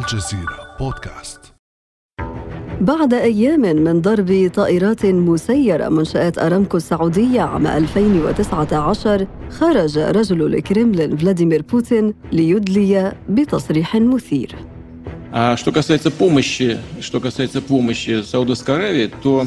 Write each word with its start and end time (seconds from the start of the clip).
الجزيرة 0.00 0.76
بودكاست 0.80 1.40
بعد 2.80 3.14
أيام 3.14 3.60
من 3.60 4.00
ضرب 4.00 4.50
طائرات 4.54 5.06
مسيرة 5.06 5.88
منشآت 5.88 6.38
أرامكو 6.38 6.76
السعودية 6.76 7.40
عام 7.40 7.66
2019 7.66 9.26
خرج 9.50 9.98
رجل 9.98 10.54
الكرملين 10.54 11.16
فلاديمير 11.16 11.62
بوتين 11.62 12.14
ليدلي 12.32 13.12
بتصريح 13.28 13.96
مثير 13.96 14.56
А 15.32 15.56
что 15.56 15.70
касается 15.70 16.10
помощи, 16.10 16.78
что 17.00 17.20
касается 17.20 17.60
помощи 17.60 18.22
Саудовской 18.22 18.76
Аравии, 18.76 19.10
то, 19.22 19.46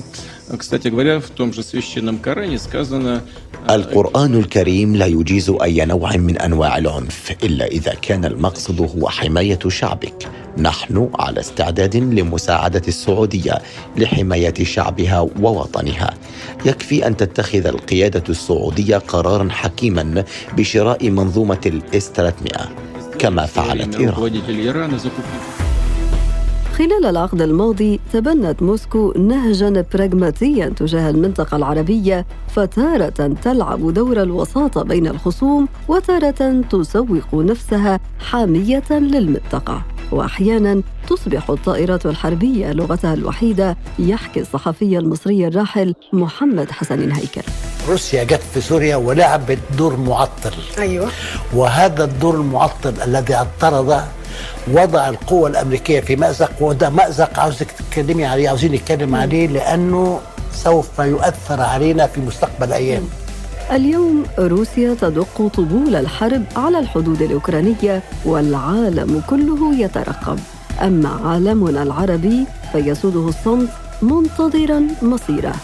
القرآن 3.71 4.35
الكريم 4.35 4.97
لا 4.97 5.07
يجيز 5.07 5.51
أي 5.63 5.85
نوع 5.85 6.17
من 6.17 6.39
أنواع 6.39 6.79
العنف 6.79 7.37
إلا 7.43 7.67
إذا 7.67 7.95
كان 7.95 8.25
المقصد 8.25 8.81
هو 8.81 9.09
حماية 9.09 9.59
شعبك. 9.69 10.29
نحن 10.59 11.11
على 11.19 11.41
استعداد 11.41 11.97
لمساعدة 11.97 12.83
السعودية 12.89 13.63
لحماية 13.97 14.55
شعبها 14.65 15.21
ووطنها. 15.41 16.15
يكفي 16.67 17.07
أن 17.07 17.17
تتخذ 17.17 17.67
القيادة 17.67 18.25
السعودية 18.29 18.97
قرارا 18.97 19.49
حكيما 19.51 20.25
بشراء 20.57 21.11
منظومة 21.11 21.61
الإس 21.67 22.11
300 22.15 22.69
كما 23.19 23.47
فعلت 23.47 23.97
إيران. 23.97 24.15
خلال 26.79 27.07
العقد 27.07 27.43
الماضي 27.43 28.01
تبنت 28.13 28.63
موسكو 28.63 29.13
نهجا 29.13 29.85
براغماتيا 29.95 30.69
تجاه 30.69 31.11
المنطقة 31.11 31.57
العربية 31.57 32.27
فتارة 32.49 33.35
تلعب 33.43 33.95
دور 33.95 34.23
الوساطة 34.23 34.83
بين 34.83 35.07
الخصوم 35.07 35.69
وتارة 35.89 36.63
تسوق 36.71 37.35
نفسها 37.35 38.01
حامية 38.19 38.91
للمنطقة. 38.91 39.83
وأحيانا 40.15 40.83
تصبح 41.09 41.51
الطائرات 41.51 42.07
الحربية 42.07 42.73
لغتها 42.73 43.15
الوحيدة 43.15 43.77
يحكي 43.99 44.41
الصحفي 44.41 44.99
المصري 44.99 45.47
الراحل 45.47 45.95
محمد 46.13 46.71
حسن 46.71 47.13
هيكل 47.13 47.43
روسيا 47.89 48.25
جت 48.25 48.41
في 48.55 48.61
سوريا 48.61 48.97
ولعبت 48.97 49.59
دور 49.79 49.97
معطل. 49.97 50.53
أيوه. 50.79 51.09
وهذا 51.55 52.05
الدور 52.05 52.35
المعطل 52.35 52.95
الذي 53.05 53.35
اعترض 53.35 54.03
وضع 54.69 55.09
القوة 55.09 55.49
الأمريكية 55.49 56.01
في 56.01 56.17
مأزق 56.17 56.51
وده 56.61 56.91
مأزق 56.91 57.39
عاوزك 57.39 57.67
تتكلمي 57.71 58.25
عليه 58.25 58.49
عاوزين 58.49 58.73
نتكلم 58.73 59.15
عليه 59.15 59.47
لأنه 59.47 60.21
سوف 60.53 60.99
يؤثر 60.99 61.61
علينا 61.61 62.07
في 62.07 62.21
مستقبل 62.21 62.73
أيام. 62.73 63.09
اليوم 63.73 64.23
روسيا 64.39 64.95
تدق 64.95 65.47
طبول 65.55 65.97
الحرب 65.97 66.43
على 66.57 66.79
الحدود 66.79 67.23
الأوكرانية 67.23 68.03
والعالم 68.25 69.23
كله 69.31 69.75
يترقب 69.75 70.39
أما 70.83 71.09
عالمنا 71.09 71.83
العربي 71.83 72.47
فيسوده 72.73 73.29
الصمت 73.29 73.69
منتظرا 74.03 74.87
مصيره 75.03 75.55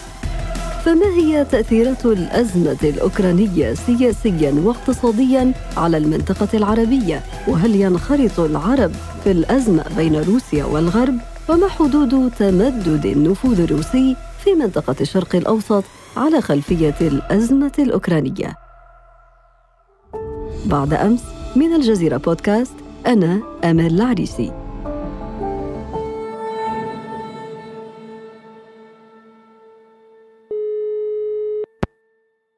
فما 0.85 1.05
هي 1.05 1.45
تأثيرات 1.45 2.05
الأزمة 2.05 2.77
الأوكرانية 2.83 3.73
سياسيا 3.73 4.51
واقتصاديا 4.63 5.51
على 5.77 5.97
المنطقة 5.97 6.47
العربية؟ 6.53 7.23
وهل 7.47 7.75
ينخرط 7.75 8.39
العرب 8.39 8.91
في 9.23 9.31
الأزمة 9.31 9.83
بين 9.97 10.15
روسيا 10.15 10.65
والغرب؟ 10.65 11.17
وما 11.49 11.67
حدود 11.67 12.31
تمدد 12.39 13.05
النفوذ 13.05 13.59
الروسي 13.59 14.15
في 14.43 14.53
منطقة 14.53 14.95
الشرق 15.01 15.35
الأوسط 15.35 15.83
على 16.17 16.41
خلفية 16.41 16.95
الأزمة 17.01 17.71
الأوكرانية؟ 17.79 18.55
بعد 20.65 20.93
أمس 20.93 21.23
من 21.55 21.73
الجزيرة 21.73 22.17
بودكاست 22.17 22.73
أنا 23.07 23.41
أمل 23.63 23.93
العريسي. 23.93 24.53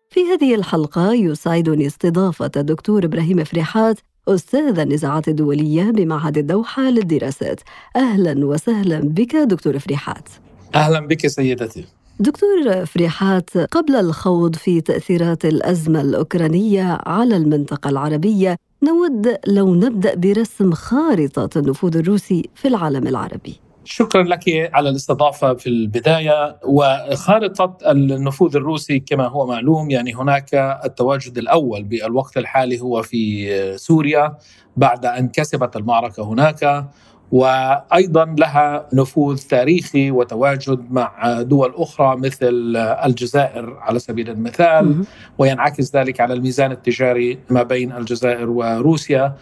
في 0.09 0.19
هذه 0.33 0.55
الحلقة 0.55 1.13
يسعدني 1.13 1.87
استضافة 1.87 2.51
الدكتور 2.57 3.05
إبراهيم 3.05 3.43
فريحات 3.43 3.99
أستاذ 4.27 4.79
النزاعات 4.79 5.27
الدولية 5.27 5.83
بمعهد 5.83 6.37
الدوحة 6.37 6.83
للدراسات. 6.83 7.61
أهلا 7.95 8.45
وسهلا 8.45 8.99
بك 8.99 9.35
دكتور 9.35 9.79
فريحات. 9.79 10.29
أهلا 10.75 10.99
بك 11.07 11.27
سيدتي. 11.27 11.85
دكتور 12.19 12.85
فريحات 12.85 13.57
قبل 13.57 13.95
الخوض 13.95 14.55
في 14.55 14.81
تأثيرات 14.81 15.45
الأزمة 15.45 16.01
الأوكرانية 16.01 16.99
على 17.05 17.37
المنطقة 17.37 17.89
العربية 17.89 18.57
نود 18.83 19.37
لو 19.47 19.75
نبدأ 19.75 20.15
برسم 20.15 20.71
خارطة 20.73 21.59
النفوذ 21.59 21.97
الروسي 21.97 22.49
في 22.55 22.67
العالم 22.67 23.07
العربي. 23.07 23.59
شكرا 23.85 24.23
لك 24.23 24.43
على 24.73 24.89
الاستضافة 24.89 25.53
في 25.53 25.67
البداية. 25.67 26.59
وخارطة 26.65 27.77
النفوذ 27.91 28.55
الروسي 28.55 28.99
كما 28.99 29.27
هو 29.27 29.45
معلوم 29.45 29.91
يعني 29.91 30.13
هناك 30.15 30.53
التواجد 30.85 31.37
الأول 31.37 31.83
بالوقت 31.83 32.37
الحالي 32.37 32.81
هو 32.81 33.01
في 33.01 33.77
سوريا 33.77 34.37
بعد 34.77 35.05
أن 35.05 35.27
كسبت 35.27 35.75
المعركة 35.75 36.23
هناك. 36.23 36.85
وأيضا 37.33 38.25
لها 38.25 38.87
نفوذ 38.93 39.37
تاريخي 39.37 40.11
وتواجد 40.11 40.91
مع 40.91 41.41
دول 41.41 41.73
أخرى 41.75 42.15
مثل 42.17 42.53
الجزائر 42.77 43.77
على 43.81 43.99
سبيل 43.99 44.29
المثال 44.29 45.05
وينعكس 45.37 45.95
ذلك 45.95 46.21
على 46.21 46.33
الميزان 46.33 46.71
التجاري 46.71 47.39
ما 47.49 47.63
بين 47.63 47.91
الجزائر 47.91 48.49
وروسيا. 48.49 49.33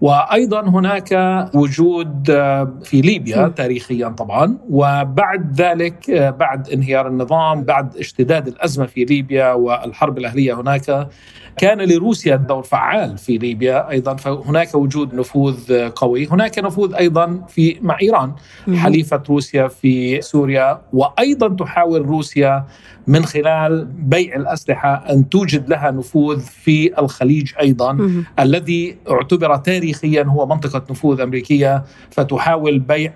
وأيضا 0.00 0.60
هناك 0.60 1.12
وجود 1.54 2.30
آه، 2.30 2.72
في 2.84 3.00
ليبيا 3.00 3.48
تاريخيا 3.48 4.08
طبعا 4.08 4.58
وبعد 4.70 5.60
ذلك 5.60 6.10
آه، 6.10 6.30
بعد 6.30 6.68
انهيار 6.68 7.08
النظام 7.08 7.62
بعد 7.62 7.96
اشتداد 7.96 8.48
الأزمة 8.48 8.86
في 8.86 9.04
ليبيا 9.04 9.52
والحرب 9.52 10.18
الأهلية 10.18 10.60
هناك 10.60 11.08
كان 11.56 11.80
لروسيا 11.80 12.36
دور 12.36 12.62
فعال 12.62 13.18
في 13.18 13.38
ليبيا. 13.38 13.90
أيضا 13.90 14.14
فهناك 14.16 14.74
وجود 14.74 15.14
نفوذ 15.14 15.88
قوي. 15.88 16.26
هناك 16.26 16.58
نفوذ 16.58 16.94
أيضا 16.94 17.44
في 17.48 17.76
مع 17.82 17.98
إيران 18.02 18.32
حليفة 18.74 19.22
روسيا 19.28 19.68
في 19.68 20.20
سوريا 20.20 20.80
وأيضا 20.92 21.48
تحاول 21.48 22.02
روسيا 22.02 22.64
من 23.08 23.24
خلال 23.24 23.84
بيع 23.84 24.36
الأسلحة 24.36 24.94
أن 25.10 25.28
توجد 25.28 25.68
لها 25.68 25.90
نفوذ 25.90 26.40
في 26.40 27.00
الخليج 27.00 27.52
أيضا. 27.60 27.98
الذي 28.40 28.96
اعتبر 29.10 29.56
تاريخيا 29.56 30.22
هو 30.22 30.46
منطقة 30.46 30.82
نفوذ 30.90 31.20
أمريكية 31.20 31.84
فتحاول 32.10 32.78
بيع 32.78 33.12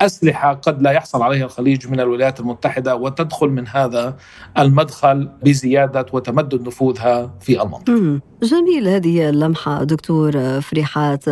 أسلحة 0.00 0.52
قد 0.52 0.82
لا 0.82 0.90
يحصل 0.90 1.22
عليها 1.22 1.44
الخليج 1.44 1.88
من 1.88 2.00
الولايات 2.00 2.40
المتحدة 2.40 2.96
وتدخل 2.96 3.48
من 3.48 3.68
هذا 3.68 4.16
المدخل 4.58 5.28
بزيادة 5.44 6.06
وتمدد 6.12 6.66
نفوذها 6.66 7.34
في 7.40 7.62
المنطقة. 7.62 8.20
جميل 8.42 8.88
هذه 8.88 9.28
اللمحة 9.28 9.84
دكتور 9.84 10.60
فريحات. 10.60 11.24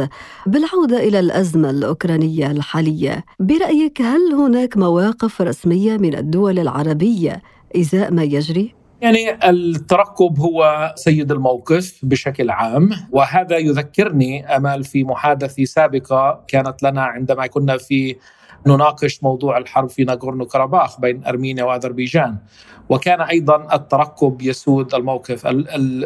بالعودة 0.47 0.99
إلى 1.09 1.21
الأزمة 1.21 1.71
الأوكرانية 1.71 2.51
الحالية 2.51 3.25
برأيك 3.41 4.03
هل 4.03 4.35
هناك 4.35 4.77
مواقف 4.77 5.43
رسمية 5.43 5.97
من 5.97 6.17
الدول 6.17 6.59
العربية 6.59 7.43
إزاء 7.77 8.13
ما 8.13 8.23
يجري؟ 8.23 8.75
يعني 9.01 9.51
الترقب 9.51 10.39
هو 10.39 10.93
سيد 10.97 11.33
الموقف 11.33 11.99
بشكل 12.03 12.51
عام 12.51 12.91
وهذا 13.13 13.57
يذكرني 13.59 14.57
أمال 14.57 14.85
في 14.85 15.05
محادثة 15.05 15.65
سابقة 15.65 16.45
كانت 16.49 16.83
لنا 16.83 17.03
عندما 17.03 17.47
كنا 17.47 17.77
في 17.79 18.17
نناقش 18.67 19.23
موضوع 19.23 19.59
الحرب 19.59 19.89
في 19.89 20.05
ناغورنو 20.05 20.47
كاراباخ 20.47 21.01
بين 21.01 21.25
أرمينيا 21.25 21.65
وأذربيجان. 21.65 22.37
وكان 22.89 23.21
أيضا 23.21 23.75
الترقب 23.75 24.43
يسود 24.43 24.95
الموقف. 24.95 25.47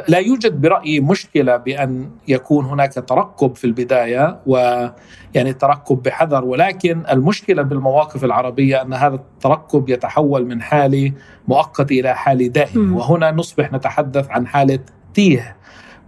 لا 0.09 0.19
يوجد 0.19 0.61
برأيي 0.61 1.01
مشكلة 1.01 1.57
بأن 1.57 2.11
يكون 2.29 2.65
هناك 2.65 2.93
ترقب 2.93 3.57
في 3.57 3.65
البداية 3.65 4.41
ويعني 4.47 5.51
الترقب 5.51 6.03
بحذر 6.03 6.45
ولكن 6.45 7.03
المشكلة 7.11 7.63
بالمواقف 7.63 8.25
العربية 8.25 8.83
أن 8.83 8.95
هذا 8.95 9.15
الترقب 9.15 9.89
يتحول 9.89 10.47
من 10.47 10.63
حاله 10.63 11.13
مؤقت 11.49 11.93
إلى 11.93 12.15
حاله 12.15 12.47
دائمه 12.47 12.97
وهنا 12.97 13.31
نصبح 13.31 13.73
نتحدث 13.73 14.31
عن 14.31 14.47
حالة 14.47 14.79
تيه 15.15 15.57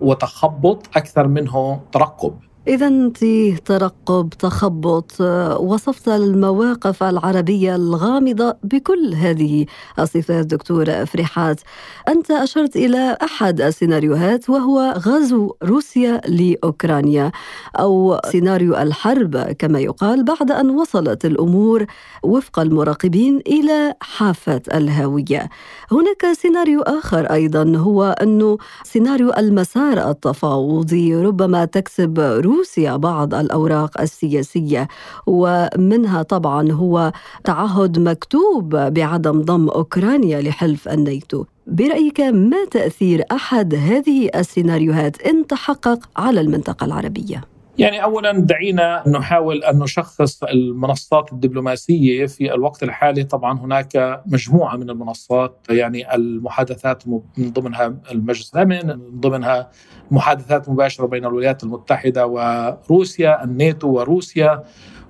وتخبط 0.01 0.97
أكثر 0.97 1.29
منه 1.29 1.81
ترقب 1.93 2.39
إذا 2.69 2.87
أنت 2.87 3.25
ترقب 3.65 4.29
تخبط 4.39 5.21
وصفت 5.61 6.09
المواقف 6.09 7.03
العربية 7.03 7.77
الغامضة 7.77 8.57
بكل 8.63 9.15
هذه 9.15 9.67
الصفات 9.99 10.47
دكتور 10.47 11.07
فريحات 11.07 11.61
أنت 12.09 12.31
أشرت 12.31 12.77
إلى 12.77 13.19
أحد 13.23 13.61
السيناريوهات 13.61 14.51
وهو 14.51 14.95
غزو 14.99 15.55
روسيا 15.63 16.21
لأوكرانيا 16.29 17.33
أو 17.79 18.21
سيناريو 18.31 18.77
الحرب 18.77 19.37
كما 19.37 19.81
يقال 19.81 20.25
بعد 20.25 20.51
أن 20.51 20.71
وصلت 20.71 21.25
الأمور 21.25 21.87
وفق 22.23 22.59
المراقبين 22.59 23.41
إلى 23.47 23.95
حافة 24.01 24.63
الهاوية 24.75 25.49
هناك 25.93 26.33
سيناريو 26.33 26.83
آخر 26.83 27.25
أيضا 27.33 27.77
هو 27.77 28.17
أنه 28.23 28.59
سيناريو 28.85 29.31
المسار 29.39 30.11
التفاوضي 30.11 31.15
ربما 31.15 31.65
تكسب 31.65 32.19
روسيا 32.21 32.56
روسيا 32.57 32.97
بعض 32.97 33.35
الأوراق 33.35 34.01
السياسية 34.01 34.89
ومنها 35.27 36.23
طبعا 36.23 36.73
هو 36.73 37.13
تعهد 37.45 37.99
مكتوب 37.99 38.77
بعدم 38.77 39.43
ضم 39.43 39.69
أوكرانيا 39.69 40.41
لحلف 40.41 40.89
الناتو 40.89 41.45
برأيك 41.67 42.21
ما 42.21 42.65
تأثير 42.71 43.25
أحد 43.33 43.75
هذه 43.75 44.31
السيناريوهات 44.35 45.23
إن 45.23 45.47
تحقق 45.47 46.09
على 46.17 46.41
المنطقة 46.41 46.85
العربية؟ 46.85 47.56
يعني 47.79 48.03
اولا 48.03 48.33
دعينا 48.33 49.03
نحاول 49.09 49.65
أن 49.65 49.79
نشخص 49.79 50.43
المنصات 50.43 51.33
الدبلوماسية 51.33 52.27
في 52.27 52.55
الوقت 52.55 52.83
الحالي. 52.83 53.25
طبعا 53.25 53.61
هناك 53.61 54.23
مجموعة 54.27 54.77
من 54.77 54.91
المنصات 54.91 55.67
يعني 55.71 56.15
المحادثات 56.15 57.09
من 57.09 57.21
ضمنها 57.41 57.95
المجلس 58.13 58.55
الامن 58.55 58.87
من 58.87 59.21
ضمنها 59.21 59.71
محادثات 60.11 60.69
مباشرة 60.69 61.07
بين 61.07 61.25
الولايات 61.25 61.65
المتحدة 61.65 62.27
وروسيا 62.27 63.45
الناتو 63.45 63.89
وروسيا. 63.89 64.65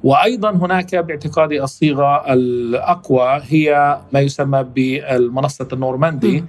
وأيضا 0.05 0.51
هناك 0.51 0.95
باعتقادي 0.97 1.63
الصيغة 1.63 2.33
الأقوى 2.33 3.41
هي 3.43 3.99
ما 4.13 4.21
يسمى 4.21 4.63
بالمنصة 4.63 5.69
النورماندي 5.73 6.45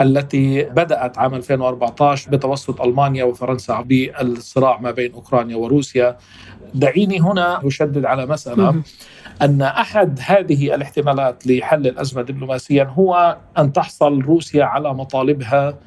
التي 0.00 0.62
بدأت 0.64 1.18
عام 1.18 1.34
2014 1.34 2.30
بتوسط 2.30 2.80
ألمانيا 2.80 3.24
وفرنسا 3.24 3.80
بالصراع 3.80 4.80
ما 4.80 4.90
بين 4.90 5.12
أوكرانيا 5.12 5.56
وروسيا. 5.56 6.16
دعيني 6.74 7.20
هنا 7.20 7.66
أشدد 7.66 8.04
على 8.04 8.26
مسألة 8.26 8.82
أن 9.42 9.62
أحد 9.62 10.20
هذه 10.26 10.74
الاحتمالات 10.74 11.46
لحل 11.46 11.86
الأزمة 11.86 12.22
دبلوماسيا 12.22 12.84
هو 12.84 13.36
أن 13.58 13.72
تحصل 13.72 14.20
روسيا 14.20 14.64
على 14.64 14.94
مطالبها 14.94 15.78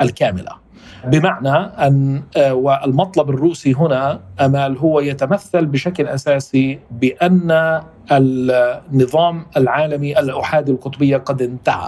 الكاملة. 0.00 0.65
بمعنى 1.06 1.56
أن 1.86 2.22
آه، 2.36 2.54
والمطلب 2.54 3.30
الروسي 3.30 3.72
هنا 3.74 4.20
آمال 4.40 4.78
هو 4.78 5.00
يتمثل 5.00 5.66
بشكل 5.66 6.06
أساسي 6.06 6.78
بأن 6.90 7.80
النظام 8.12 9.46
العالمي 9.56 10.18
الأحادي 10.18 10.72
القطبية 10.72 11.16
قد 11.16 11.42
انتهى. 11.42 11.86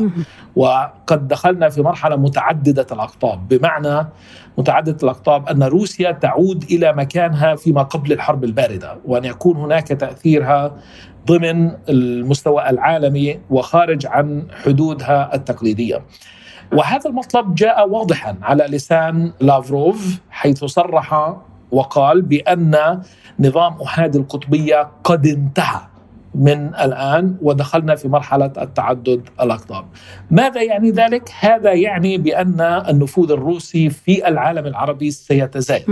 وقد 0.56 1.28
دخلنا 1.28 1.68
في 1.68 1.82
مرحلة 1.82 2.16
متعددة 2.16 2.86
الأقطاب. 2.92 3.48
بمعنى 3.48 4.06
متعددة 4.58 4.96
الأقطاب 5.02 5.48
أن 5.48 5.62
روسيا 5.62 6.10
تعود 6.10 6.64
إلى 6.70 6.92
مكانها 6.92 7.54
فيما 7.54 7.82
قبل 7.82 8.12
الحرب 8.12 8.44
الباردة 8.44 8.96
وأن 9.04 9.24
يكون 9.24 9.56
هناك 9.56 9.88
تأثيرها 9.88 10.72
ضمن 11.26 11.70
المستوى 11.88 12.70
العالمي 12.70 13.38
وخارج 13.50 14.06
عن 14.06 14.46
حدودها 14.64 15.34
التقليدية. 15.34 16.02
وهذا 16.72 17.10
المطلب 17.10 17.54
جاء 17.54 17.88
واضحا 17.88 18.36
على 18.42 18.64
لسان 18.64 19.32
لافروف 19.40 20.18
حيث 20.30 20.64
صرح 20.64 21.36
وقال 21.70 22.22
بأن 22.22 23.02
نظام 23.40 23.82
احادي 23.82 24.18
القطبية 24.18 24.88
قد 25.04 25.26
انتهى 25.26 25.80
من 26.34 26.74
الآن 26.74 27.36
ودخلنا 27.42 27.94
في 27.94 28.08
مرحلة 28.08 28.52
التعدد 28.58 29.28
الاقطاب. 29.40 29.84
ماذا 30.30 30.62
يعني 30.62 30.90
ذلك؟ 30.90 31.30
هذا 31.40 31.72
يعني 31.72 32.18
بأن 32.18 32.60
النفوذ 32.60 33.32
الروسي 33.32 33.90
في 33.90 34.28
العالم 34.28 34.66
العربي 34.66 35.10
سيتزايد. 35.10 35.84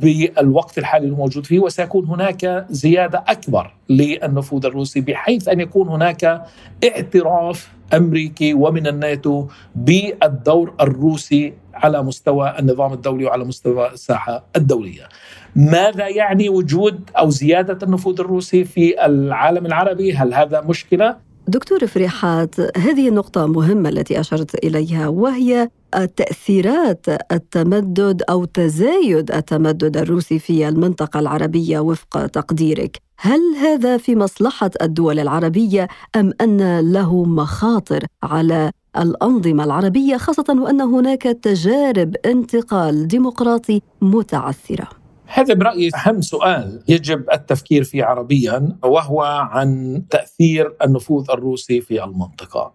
بالوقت 0.00 0.78
الحالي 0.78 1.06
الموجود 1.06 1.46
فيه 1.46 1.60
وسيكون 1.60 2.06
هناك 2.06 2.66
زيادة 2.70 3.24
أكبر 3.28 3.74
للنفوذ 3.88 4.66
الروسي 4.66 5.00
بحيث 5.00 5.48
أن 5.48 5.60
يكون 5.60 5.88
هناك 5.88 6.44
اعتراف 6.84 7.68
أمريكي 7.94 8.54
ومن 8.54 8.86
الناتو 8.86 9.46
بالدور 9.74 10.74
الروسي 10.80 11.54
على 11.74 12.02
مستوى 12.02 12.54
النظام 12.58 12.92
الدولي 12.92 13.24
وعلى 13.24 13.44
مستوى 13.44 13.92
الساحة 13.92 14.44
الدولية. 14.56 15.08
ماذا 15.56 16.08
يعني 16.08 16.48
وجود 16.48 17.10
أو 17.18 17.30
زيادة 17.30 17.78
النفوذ 17.82 18.20
الروسي 18.20 18.64
في 18.64 19.06
العالم 19.06 19.66
العربي؟ 19.66 20.12
هل 20.12 20.34
هذا 20.34 20.60
مشكلة؟ 20.60 21.16
دكتور 21.48 21.86
فريحات 21.86 22.60
هذه 22.78 23.08
النقطة 23.08 23.46
مهمة 23.46 23.88
التي 23.88 24.20
أشرت 24.20 24.64
إليها 24.64 25.08
وهي 25.08 25.68
تأثيرات 26.16 27.06
التمدد 27.32 28.22
أو 28.30 28.44
تزايد 28.44 29.30
التمدد 29.30 29.96
الروسي 29.96 30.38
في 30.38 30.68
المنطقة 30.68 31.20
العربية 31.20 31.78
وفق 31.78 32.26
تقديرك. 32.26 32.98
هل 33.18 33.40
هذا 33.60 33.96
في 33.96 34.16
مصلحة 34.16 34.70
الدول 34.82 35.18
العربية 35.18 35.88
أم 36.16 36.32
أن 36.40 36.92
له 36.92 37.24
مخاطر 37.24 38.06
على 38.22 38.70
الأنظمة 38.98 39.64
العربية 39.64 40.16
خاصة 40.16 40.44
وأن 40.48 40.80
هناك 40.80 41.22
تجارب 41.22 42.16
انتقال 42.26 43.08
ديمقراطي 43.08 43.82
متعثرة؟ 44.00 44.88
هذا 45.26 45.54
برأيي 45.54 45.90
أهم 45.96 46.20
سؤال 46.20 46.82
يجب 46.88 47.24
التفكير 47.32 47.84
فيه 47.84 48.04
عربيا 48.04 48.76
وهو 48.84 49.22
عن 49.22 50.02
تأثير 50.38 50.76
النفوذ 50.84 51.30
الروسي 51.30 51.80
في 51.80 52.04
المنطقة. 52.04 52.72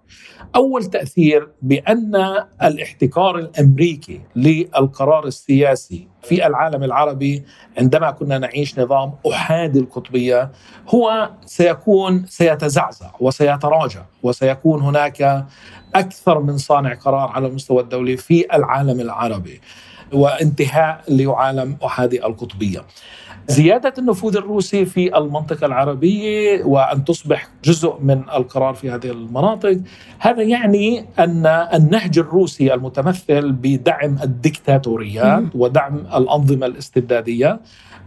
أول 0.55 0.85
تأثير 0.85 1.49
بأن 1.61 2.15
الاحتكار 2.63 3.37
الأمريكي 3.37 4.21
للقرار 4.35 5.27
السياسي 5.27 6.07
في 6.21 6.47
العالم 6.47 6.83
العربي 6.83 7.43
عندما 7.77 8.11
كنا 8.11 8.37
نعيش 8.37 8.79
نظام 8.79 9.13
أحادي 9.31 9.79
القطبية 9.79 10.51
هو 10.87 11.29
سيكون 11.45 12.25
سيتزعزع 12.25 13.11
وسيتراجع 13.19 14.05
وسيكون 14.23 14.81
هناك 14.81 15.45
أكثر 15.95 16.39
من 16.39 16.57
صانع 16.57 16.93
قرار 16.93 17.29
على 17.29 17.47
المستوى 17.47 17.83
الدولي 17.83 18.17
في 18.17 18.55
العالم 18.55 18.99
العربي. 18.99 19.61
وانتهاء 20.13 21.03
لعالم 21.09 21.77
أحادي 21.85 22.25
القطبية 22.25 22.83
زيادة 23.47 23.93
النفوذ 23.97 24.37
الروسي 24.37 24.85
في 24.85 25.17
المنطقة 25.17 25.65
العربية 25.65 26.63
وأن 26.63 27.05
تصبح 27.05 27.47
جزء 27.63 27.97
من 28.01 28.21
القرار 28.33 28.73
في 28.73 28.89
هذه 28.91 29.11
المناطق 29.11 29.79
هذا 30.19 30.43
يعني 30.43 31.05
أن 31.19 31.45
النهج 31.73 32.19
الروسي 32.19 32.73
المتمثل 32.73 33.51
بدعم 33.51 34.17
الدكتاتوريات 34.23 35.43
ودعم 35.55 35.97
الأنظمة 35.97 36.65
الاستبدادية 36.65 37.59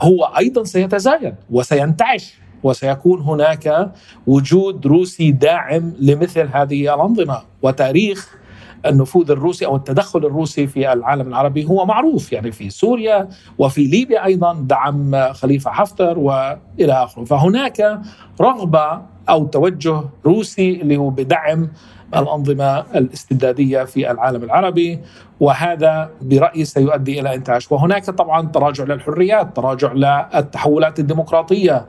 هو 0.03 0.25
أيضا 0.25 0.65
سيتزايد 0.65 1.35
وسينتعش 1.51 2.35
وسيكون 2.63 3.21
هناك 3.21 3.93
وجود 4.27 4.87
روسي 4.87 5.33
داعم 5.33 5.93
لمثل 6.01 6.49
هذه 6.53 6.95
الأنظمة 6.95 7.43
وتاريخ 7.63 8.40
النفوذ 8.87 9.31
الروسي 9.31 9.67
أو 9.67 9.77
التدخل 9.77 10.19
الروسي 10.27 10.67
في 10.67 10.93
العالم 10.93 11.29
العربي 11.29 11.65
هو 11.65 11.87
معروف 11.87 12.33
يعني 12.33 12.53
في 12.53 12.71
سوريا 12.71 13.29
وفي 13.59 13.85
ليبيا 13.85 14.25
أيضا 14.25 14.55
دعم 14.61 15.33
خليفة 15.33 15.71
حفتر 15.71 16.19
وإلى 16.19 16.93
آخره. 16.93 17.25
فهناك 17.25 18.01
رغبة 18.41 19.03
أو 19.29 19.47
توجه 19.47 20.01
روسي 20.27 20.81
اللي 20.81 20.97
هو 20.97 21.11
بدعم 21.11 21.69
الأنظمة 22.17 22.79
الاستبدادية 22.95 23.85
في 23.85 24.11
العالم 24.11 24.43
العربي 24.43 24.99
وهذا 25.41 26.11
برأيي 26.23 26.65
سيؤدي 26.65 27.21
إلى 27.21 27.35
انتعاش 27.35 27.73
وهناك 27.73 28.05
طبعا 28.11 28.47
تراجع 28.47 28.85
للحريات 28.85 29.57
تراجع 29.57 29.93
للتحولات 29.93 30.99
الديمقراطية. 30.99 31.87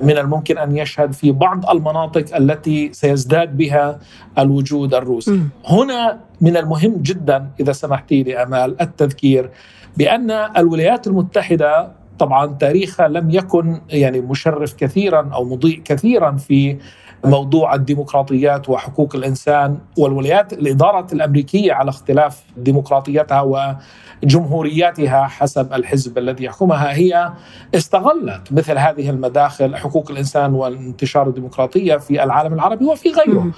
من 0.00 0.18
الممكن 0.18 0.58
أن 0.58 0.76
يشهد 0.76 1.12
في 1.12 1.32
بعض 1.32 1.70
المناطق 1.70 2.36
التي 2.36 2.92
سيزداد 2.92 3.56
بها 3.56 3.98
الوجود 4.38 4.94
الروسي. 4.94 5.30
م. 5.30 5.48
هنا 5.66 6.20
من 6.40 6.56
المهم 6.56 6.96
جدا 7.02 7.50
إذا 7.60 7.72
سمحتي 7.72 8.22
لي 8.22 8.42
امال 8.42 8.80
التذكير 8.80 9.50
بأن 9.96 10.30
الولايات 10.30 11.06
المتحدة 11.06 11.92
طبعا 12.18 12.46
تاريخها 12.46 13.08
لم 13.08 13.30
يكن 13.30 13.80
يعني 13.90 14.20
مشرف 14.20 14.74
كثيرا 14.74 15.30
أو 15.34 15.44
مضيء 15.44 15.82
كثيرا 15.84 16.36
في 16.36 16.76
موضوع 17.24 17.74
الديمقراطيات 17.74 18.68
وحقوق 18.68 19.16
الإنسان 19.16 19.78
والولايات 19.98 20.52
الإدارة 20.52 21.06
الأمريكية 21.12 21.72
على 21.72 21.90
اختلاف 21.90 22.42
ديمقراطيتها 22.56 23.76
وجمهورياتها 24.22 25.24
حسب 25.26 25.72
الحزب 25.72 26.18
الذي 26.18 26.44
يحكمها 26.44 26.94
هي 26.94 27.32
استغلت 27.74 28.52
مثل 28.52 28.78
هذه 28.78 29.10
المداخل 29.10 29.76
حقوق 29.76 30.10
الإنسان 30.10 30.54
وانتشار 30.54 31.28
الديمقراطية 31.28 31.96
في 31.96 32.24
العالم 32.24 32.54
العربي 32.54 32.84
وفي 32.84 33.10
غيره. 33.10 33.50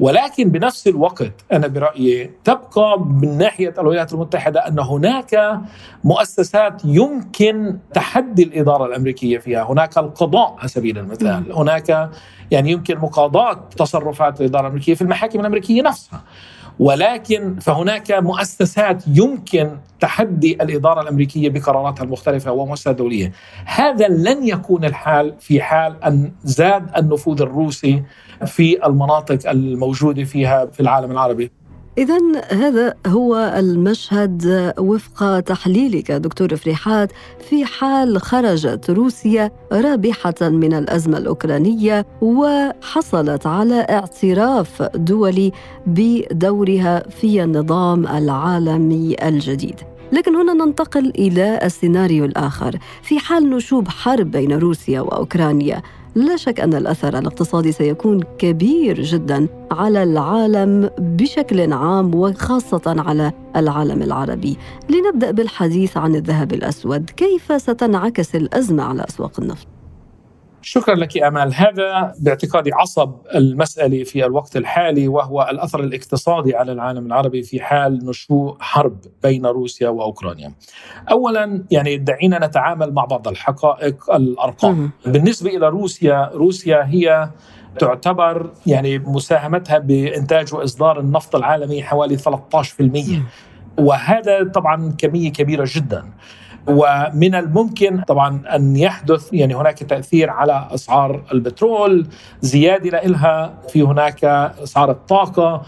ولكن 0.00 0.50
بنفس 0.50 0.88
الوقت 0.88 1.32
أنا 1.52 1.66
برأيي 1.66 2.30
تبقى 2.44 3.00
من 3.00 3.38
ناحية 3.38 3.74
الولايات 3.78 4.12
المتحدة 4.12 4.60
أن 4.68 4.78
هناك 4.78 5.60
مؤسسات 6.04 6.82
يمكن 6.84 7.78
تحدي 7.94 8.42
الإدارة 8.42 8.86
الأمريكية 8.86 9.38
فيها، 9.38 9.62
هناك 9.62 9.98
القضاء 9.98 10.56
على 10.58 10.68
سبيل 10.68 10.98
المثال، 10.98 11.52
هناك 11.52 12.10
يعني 12.50 12.70
يمكن 12.70 12.98
مقاضاة 12.98 13.68
تصرفات 13.76 14.40
الإدارة 14.40 14.62
الأمريكية 14.62 14.94
في 14.94 15.02
المحاكم 15.02 15.40
الأمريكية 15.40 15.82
نفسها. 15.82 16.22
ولكن 16.78 17.58
فهناك 17.58 18.12
مؤسسات 18.12 19.02
يمكن 19.06 19.70
تحدي 20.00 20.54
الإدارة 20.62 21.02
الأمريكية 21.02 21.48
بقراراتها 21.50 22.04
المختلفة 22.04 22.52
ومؤسسات 22.52 22.96
دولية. 22.96 23.32
هذا 23.64 24.08
لن 24.08 24.48
يكون 24.48 24.84
الحال 24.84 25.34
في 25.40 25.60
حال 25.60 26.04
أن 26.04 26.32
زاد 26.44 26.96
النفوذ 26.96 27.42
الروسي 27.42 28.02
في 28.46 28.86
المناطق 28.86 29.50
الموجودة 29.50 30.24
فيها 30.24 30.66
في 30.66 30.80
العالم 30.80 31.10
العربي. 31.10 31.50
إذا 31.98 32.18
هذا 32.50 32.94
هو 33.06 33.54
المشهد 33.58 34.72
وفق 34.78 35.40
تحليلك 35.40 36.12
دكتور 36.12 36.56
فريحات 36.56 37.12
في 37.48 37.64
حال 37.64 38.20
خرجت 38.20 38.90
روسيا 38.90 39.50
رابحة 39.72 40.34
من 40.40 40.74
الأزمة 40.74 41.18
الأوكرانية 41.18 42.06
وحصلت 42.20 43.46
على 43.46 43.86
اعتراف 43.90 44.82
دولي 44.82 45.52
بدورها 45.86 47.08
في 47.08 47.44
النظام 47.44 48.06
العالمي 48.06 49.16
الجديد. 49.22 49.80
لكن 50.12 50.36
هنا 50.36 50.52
ننتقل 50.52 51.08
إلى 51.08 51.60
السيناريو 51.62 52.24
الآخر 52.24 52.78
في 53.02 53.18
حال 53.18 53.50
نشوب 53.50 53.88
حرب 53.88 54.30
بين 54.30 54.52
روسيا 54.52 55.00
وأوكرانيا 55.00 55.82
لا 56.16 56.36
شك 56.36 56.60
أن 56.60 56.74
الأثر 56.74 57.18
الاقتصادي 57.18 57.72
سيكون 57.72 58.22
كبير 58.38 59.02
جدا 59.02 59.48
على 59.70 60.02
العالم 60.02 60.90
بشكل 60.98 61.72
عام 61.72 62.14
وخاصة 62.14 62.82
على 62.86 63.32
العالم 63.56 64.02
العربي. 64.02 64.56
لنبدأ 64.90 65.30
بالحديث 65.30 65.96
عن 65.96 66.14
الذهب 66.14 66.52
الأسود، 66.52 67.10
كيف 67.10 67.62
ستنعكس 67.62 68.36
الأزمة 68.36 68.82
على 68.82 69.04
أسواق 69.08 69.40
النفط؟ 69.40 69.75
شكرا 70.66 70.94
لك 70.94 71.22
أمال 71.22 71.54
هذا 71.54 72.14
باعتقادي 72.20 72.70
عصب 72.72 73.12
المسألة 73.34 74.04
في 74.04 74.26
الوقت 74.26 74.56
الحالي 74.56 75.08
وهو 75.08 75.48
الأثر 75.50 75.80
الاقتصادي 75.80 76.56
على 76.56 76.72
العالم 76.72 77.06
العربي 77.06 77.42
في 77.42 77.60
حال 77.60 78.06
نشوء 78.06 78.56
حرب 78.60 78.98
بين 79.22 79.46
روسيا 79.46 79.88
وأوكرانيا. 79.88 80.52
اولا 81.10 81.64
يعني 81.70 81.96
دعينا 81.96 82.46
نتعامل 82.46 82.92
مع 82.92 83.04
بعض 83.04 83.28
الحقائق 83.28 84.14
الأرقام. 84.14 84.90
بالنسبة 85.06 85.50
إلى 85.50 85.68
روسيا 85.68 86.30
روسيا 86.34 86.86
هي 86.86 87.30
تعتبر 87.78 88.50
يعني 88.66 88.98
مساهمتها 88.98 89.78
بإنتاج 89.78 90.54
وإصدار 90.54 91.00
النفط 91.00 91.36
العالمي 91.36 91.82
حوالي 91.82 92.16
13% 92.18 93.22
وهذا 93.78 94.44
طبعا 94.44 94.94
كمية 94.98 95.32
كبيرة 95.32 95.68
جدا. 95.74 96.04
ومن 96.68 97.34
الممكن 97.34 98.00
طبعا 98.00 98.42
أن 98.54 98.76
يحدث 98.76 99.28
يعني 99.32 99.54
هناك 99.54 99.78
تأثير 99.78 100.30
على 100.30 100.68
أسعار 100.74 101.22
البترول 101.32 102.06
زيادة 102.40 103.00
لها 103.00 103.54
في 103.68 103.82
هناك 103.82 104.24
اسعار 104.24 104.90
الطاقة 104.90 105.62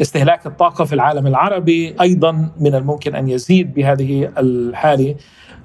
استهلاك 0.00 0.46
الطاقة 0.46 0.84
في 0.84 0.92
العالم 0.92 1.26
العربي 1.26 1.96
أيضا 2.00 2.48
من 2.60 2.74
الممكن 2.74 3.14
أن 3.14 3.28
يزيد 3.28 3.74
بهذه 3.74 4.32
الحالة. 4.38 5.14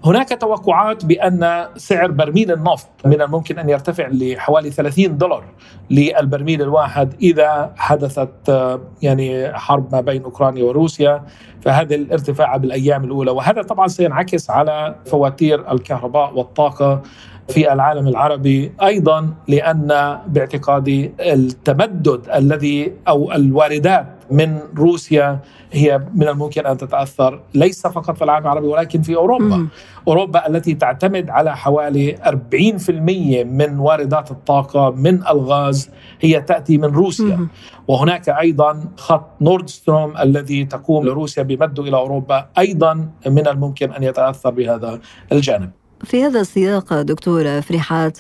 هناك 0.06 0.41
توقعات 0.41 1.06
بأن 1.06 1.65
سعر 1.75 2.12
برميل 2.12 2.51
النفط 2.51 2.88
من 3.06 3.22
الممكن 3.22 3.60
أن 3.60 3.70
يرتفع 3.70 4.08
لحوالي 4.12 4.72
30 4.72 5.18
دولار 5.18 5.44
للبرميل 5.89 6.62
الواحد 6.62 7.13
إذا 7.22 7.74
حدثت 7.77 8.70
يعني 9.01 9.53
حرب 9.53 9.91
ما 9.91 10.01
بين 10.01 10.24
أوكرانيا 10.24 10.63
وروسيا 10.63 11.24
فهذا 11.62 11.96
الارتفاع 11.96 12.58
بالأيام 12.58 13.03
الأولى. 13.03 13.32
وهذا 13.32 13.62
طبعا 13.62 13.88
سينعكس 13.88 14.50
على 14.50 14.96
فواتير 15.06 15.72
الكهرباء 15.72 16.38
والطاقة 16.38 17.01
في 17.50 17.74
العالم 17.74 18.08
العربي 18.08 18.72
أيضا 18.84 19.34
لأن 19.48 20.20
باعتقادي 20.27 21.12
التمدد 21.20 22.22
الذي 22.36 22.94
أو 23.08 23.32
الواردات 23.32 24.19
من 24.32 24.60
روسيا 24.78 25.40
هي 25.72 26.02
من 26.16 26.28
الممكن 26.28 26.66
أن 26.66 26.78
تتأثر 26.78 27.42
ليس 27.54 27.88
فقط 27.88 28.16
في 28.18 28.24
العالم 28.24 28.46
العربي 28.46 28.68
ولكن 28.68 29.02
في 29.02 29.16
أوروبا. 29.16 29.58
م. 29.58 29.70
أوروبا 30.08 30.48
التي 30.48 30.74
تعتمد 30.74 31.30
على 31.30 31.58
حوالي 31.58 32.16
40% 32.26 33.44
من 33.44 33.80
واردات 33.80 34.32
الطاقة 34.32 34.90
من 34.92 35.28
الغاز 35.28 35.90
هي 36.22 36.42
تأتي 36.42 36.78
من 36.78 36.86
روسيا. 36.86 37.36
م. 37.36 37.50
وهناك 37.88 38.30
أيضا 38.30 38.86
خط 38.98 39.42
نوردستروم 39.42 40.18
الذي 40.18 40.66
تقوم 40.66 41.06
لروسيا 41.06 41.44
بمده 41.44 41.84
إلى 41.84 41.98
أوروبا 41.98 42.46
أيضا 42.58 43.10
من 43.28 43.48
الممكن 43.48 43.92
أن 43.92 44.04
يتأثر 44.04 44.50
بهذا 44.50 45.00
الجانب. 45.32 45.70
في 46.04 46.24
هذا 46.24 46.40
السياق 46.42 47.02
دكتور 47.02 47.62
فريحات 47.62 48.18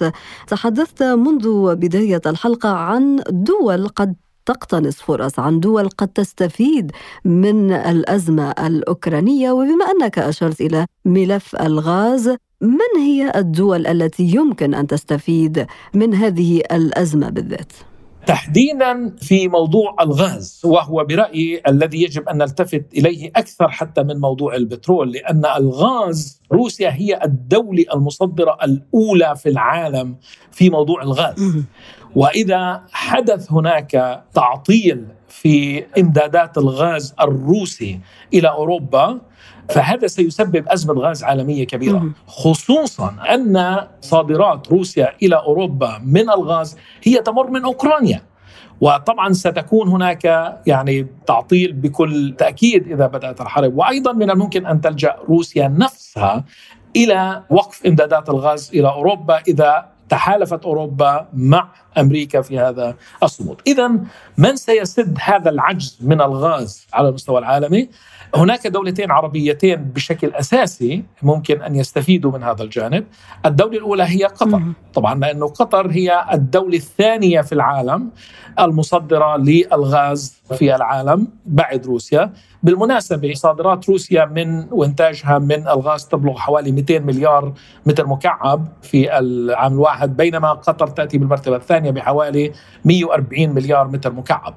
تحدثت 0.47 1.03
منذ 1.03 1.75
بداية 1.75 2.21
الحلقة 2.25 2.69
عن 2.69 3.19
دول 3.29 3.87
قد 3.87 4.15
تقتنص 4.49 4.95
فرص 4.95 5.39
عن 5.39 5.59
دول 5.59 5.89
قد 5.89 6.07
تستفيد 6.07 6.91
من 7.25 7.71
الأزمة 7.71 8.51
الأوكرانية. 8.51 9.51
وبما 9.51 9.85
أنك 9.85 10.19
أشرت 10.19 10.61
إلى 10.61 10.85
ملف 11.05 11.55
الغاز 11.55 12.27
من 12.61 13.01
هي 13.01 13.31
الدول 13.35 13.87
التي 13.87 14.23
يمكن 14.23 14.73
أن 14.73 14.87
تستفيد 14.87 15.67
من 15.93 16.13
هذه 16.13 16.57
الأزمة 16.71 17.29
بالذات؟ 17.29 17.71
تحديدا 18.27 19.15
في 19.21 19.47
موضوع 19.47 19.95
الغاز 20.01 20.61
وهو 20.65 21.05
برأيي 21.05 21.61
الذي 21.67 22.03
يجب 22.03 22.29
أن 22.29 22.37
نلتفت 22.37 22.85
إليه 22.93 23.31
أكثر 23.35 23.69
حتى 23.69 24.03
من 24.03 24.19
موضوع 24.19 24.55
البترول 24.55 25.11
لأن 25.11 25.45
الغاز 25.45 26.41
روسيا 26.51 26.89
هي 26.89 27.19
الدولة 27.23 27.85
المصدرة 27.93 28.57
الأولى 28.63 29.35
في 29.35 29.49
العالم 29.49 30.15
في 30.51 30.69
موضوع 30.69 31.01
الغاز. 31.03 31.63
وإذا 32.15 32.81
حدث 32.91 33.51
هناك 33.51 34.23
تعطيل 34.33 35.05
في 35.27 35.85
إمدادات 35.99 36.57
الغاز 36.57 37.15
الروسي 37.21 37.99
إلى 38.33 38.49
أوروبا 38.49 39.19
فهذا 39.69 40.07
سيسبب 40.07 40.67
أزمة 40.67 40.93
غاز 40.93 41.23
عالمية 41.23 41.67
كبيرة. 41.67 42.09
خصوصا 42.27 43.15
أن 43.33 43.87
صادرات 44.01 44.67
روسيا 44.67 45.13
إلى 45.23 45.35
أوروبا 45.35 46.01
من 46.03 46.29
الغاز 46.29 46.77
هي 47.03 47.17
تمر 47.17 47.49
من 47.49 47.63
أوكرانيا. 47.63 48.21
وطبعا 48.81 49.33
ستكون 49.33 49.87
هناك 49.87 50.25
يعني 50.67 51.07
تعطيل 51.27 51.73
بكل 51.73 52.35
تأكيد 52.37 52.91
إذا 52.91 53.07
بدأت 53.07 53.41
الحرب. 53.41 53.77
وأيضا 53.77 54.13
من 54.13 54.29
الممكن 54.31 54.65
أن 54.65 54.81
تلجأ 54.81 55.15
روسيا 55.29 55.67
نفسها 55.67 56.43
إلى 56.95 57.43
وقف 57.49 57.85
إمدادات 57.85 58.29
الغاز 58.29 58.71
إلى 58.73 58.87
أوروبا 58.87 59.41
إذا 59.47 59.85
تحالفت 60.09 60.65
أوروبا 60.65 61.27
مع 61.33 61.67
أمريكا 61.97 62.41
في 62.41 62.59
هذا 62.59 62.95
الصمود، 63.23 63.61
اذا 63.67 63.91
من 64.37 64.55
سيسد 64.55 65.17
هذا 65.21 65.49
العجز 65.49 65.97
من 66.01 66.21
الغاز 66.21 66.87
على 66.93 67.09
المستوى 67.09 67.39
العالمي؟ 67.39 67.89
هناك 68.35 68.67
دولتين 68.67 69.11
عربيتين 69.11 69.75
بشكل 69.75 70.33
أساسي 70.33 71.03
ممكن 71.21 71.61
أن 71.61 71.75
يستفيدوا 71.75 72.31
من 72.31 72.43
هذا 72.43 72.63
الجانب، 72.63 73.05
الدولة 73.45 73.77
الأولى 73.77 74.03
هي 74.03 74.25
قطر، 74.25 74.61
طبعا 74.93 75.19
لأنه 75.19 75.47
قطر 75.47 75.91
هي 75.91 76.25
الدولة 76.33 76.77
الثانية 76.77 77.41
في 77.41 77.51
العالم 77.51 78.09
المصدرة 78.59 79.37
للغاز 79.37 80.41
في 80.57 80.75
العالم 80.75 81.27
بعد 81.45 81.85
روسيا، 81.85 82.33
بالمناسبة 82.63 83.33
صادرات 83.33 83.89
روسيا 83.89 84.25
من 84.25 84.65
وإنتاجها 84.71 85.39
من 85.39 85.67
الغاز 85.67 86.05
تبلغ 86.05 86.37
حوالي 86.37 86.71
200 86.71 86.99
مليار 86.99 87.53
متر 87.85 88.07
مكعب 88.07 88.67
في 88.81 89.19
العام 89.19 89.73
الواحد 89.73 90.17
بينما 90.17 90.53
قطر 90.53 90.87
تأتي 90.87 91.17
بالمرتبة 91.17 91.55
الثانية. 91.55 91.78
بحوالي 91.79 92.51
140 92.85 93.49
مليار 93.49 93.87
متر 93.87 94.13
مكعب. 94.13 94.55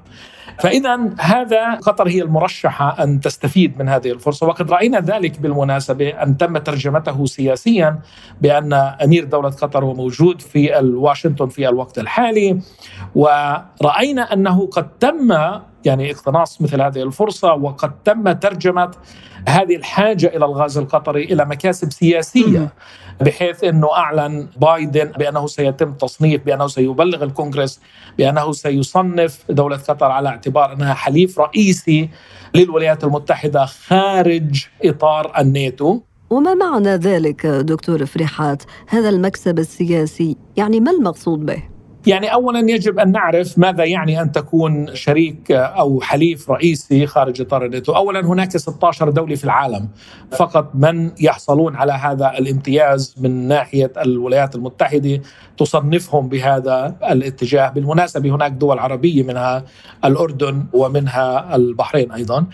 فإذا 0.59 0.99
هذا 1.19 1.75
قطر 1.75 2.07
هي 2.07 2.21
المرشحة 2.21 3.03
أن 3.03 3.19
تستفيد 3.19 3.79
من 3.79 3.89
هذه 3.89 4.11
الفرصة 4.11 4.47
وقد 4.47 4.71
رأينا 4.71 4.99
ذلك 4.99 5.39
بالمناسبة 5.39 6.09
أن 6.09 6.37
تم 6.37 6.57
ترجمته 6.57 7.25
سياسيا 7.25 7.99
بأن 8.41 8.73
أمير 8.73 9.23
دولة 9.23 9.49
قطر 9.49 9.85
هو 9.85 9.93
موجود 9.93 10.41
في 10.41 10.71
واشنطن 10.95 11.47
في 11.47 11.69
الوقت 11.69 11.99
الحالي 11.99 12.59
ورأينا 13.15 14.33
أنه 14.33 14.67
قد 14.67 14.89
تم 14.99 15.33
يعني 15.85 16.11
اقتناص 16.11 16.61
مثل 16.61 16.81
هذه 16.81 17.03
الفرصة 17.03 17.53
وقد 17.53 18.03
تم 18.03 18.31
ترجمة 18.31 18.91
هذه 19.47 19.75
الحاجة 19.75 20.27
إلى 20.27 20.45
الغاز 20.45 20.77
القطري 20.77 21.23
إلى 21.23 21.45
مكاسب 21.45 21.91
سياسية 21.91 22.73
بحيث 23.21 23.63
إنه 23.63 23.93
أعلن 23.93 24.47
بايدن 24.57 25.05
بأنه 25.05 25.47
سيتم 25.47 25.93
تصنيف 25.93 26.45
بأنه 26.45 26.67
سيبلغ 26.67 27.23
الكونغرس 27.23 27.81
بأنه 28.17 28.51
سيصنف 28.51 29.43
دولة 29.49 29.77
قطر 29.77 30.11
على 30.11 30.29
اعتبار 30.29 30.73
أنها 30.73 30.93
حليف 30.93 31.39
رئيسي 31.39 32.09
للولايات 32.55 33.03
المتحدة 33.03 33.65
خارج 33.65 34.65
إطار 34.83 35.39
الناتو. 35.39 35.99
وما 36.29 36.53
معنى 36.53 36.95
ذلك 36.95 37.45
دكتور 37.45 38.05
فريحات؟ 38.05 38.63
هذا 38.87 39.09
المكسب 39.09 39.59
السياسي 39.59 40.37
يعني 40.57 40.79
ما 40.79 40.91
المقصود 40.91 41.45
به؟ 41.45 41.72
يعني 42.07 42.33
اولا 42.33 42.59
يجب 42.59 42.99
أن 42.99 43.11
نعرف 43.11 43.59
ماذا 43.59 43.83
يعني 43.83 44.21
أن 44.21 44.31
تكون 44.31 44.95
شريك 44.95 45.51
أو 45.51 46.01
حليف 46.01 46.51
رئيسي 46.51 47.07
خارج 47.07 47.41
إطار 47.41 47.65
الناتو، 47.65 47.95
اولا 47.95 48.19
هناك 48.19 48.57
16 48.57 49.09
دولة 49.09 49.35
في 49.35 49.43
العالم. 49.43 49.89
فقط 50.31 50.71
من 50.73 51.11
يحصلون 51.19 51.75
على 51.75 51.91
هذا 51.93 52.37
الامتياز 52.37 53.15
من 53.21 53.47
ناحية 53.47 53.91
الولايات 53.97 54.55
المتحدة 54.55 55.21
تصنفهم 55.57 56.29
بهذا 56.29 56.95
الاتجاه، 57.11 57.69
بالمناسبة 57.69 58.29
هناك 58.29 58.51
دول 58.51 58.79
عربية 58.79 59.23
منها 59.23 59.63
الأردن 60.05 60.65
ومنها 60.73 61.55
البحرين 61.55 62.11
أيضا. 62.11 62.45